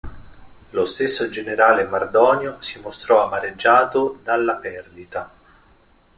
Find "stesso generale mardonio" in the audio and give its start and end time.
0.85-2.59